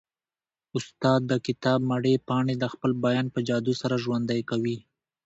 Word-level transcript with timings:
استاد 0.77 1.21
د 1.31 1.33
کتاب 1.47 1.79
مړې 1.91 2.13
پاڼې 2.27 2.55
د 2.59 2.65
خپل 2.73 2.91
بیان 3.05 3.25
په 3.33 3.39
جادو 3.47 3.73
سره 3.81 3.95
ژوندۍ 4.03 4.41
کوي. 4.49 4.77